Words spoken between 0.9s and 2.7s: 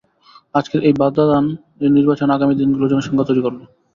বাধাদান, এই নির্বাচন আগামী